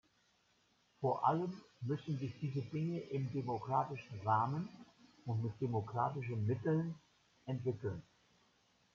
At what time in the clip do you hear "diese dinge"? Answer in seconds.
2.41-3.01